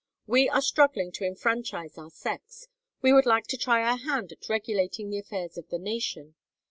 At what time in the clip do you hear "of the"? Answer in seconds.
5.59-5.77